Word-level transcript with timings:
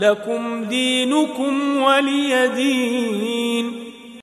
لكم 0.00 0.64
دينكم 0.64 1.76
ولي 1.76 2.48
دين. 2.48 3.41